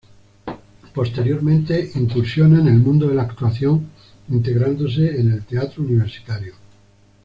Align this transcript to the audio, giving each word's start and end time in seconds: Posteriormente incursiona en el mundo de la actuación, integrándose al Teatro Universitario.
Posteriormente 0.95 1.91
incursiona 1.93 2.59
en 2.59 2.67
el 2.69 2.79
mundo 2.79 3.07
de 3.07 3.13
la 3.13 3.21
actuación, 3.21 3.87
integrándose 4.29 5.09
al 5.11 5.45
Teatro 5.45 5.83
Universitario. 5.83 6.55